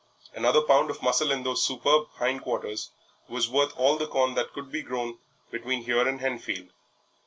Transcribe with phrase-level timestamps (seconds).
[0.33, 2.89] Another pound of muscle in those superb hind quarters
[3.29, 5.19] was worth all the corn that could be grown
[5.51, 6.71] between here and Henfield.